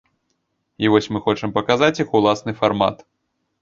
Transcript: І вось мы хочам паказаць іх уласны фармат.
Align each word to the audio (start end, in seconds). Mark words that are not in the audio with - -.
І 0.85 0.91
вось 0.95 1.11
мы 1.13 1.23
хочам 1.27 1.55
паказаць 1.59 1.93
іх 2.03 2.09
уласны 2.23 2.51
фармат. 2.65 3.11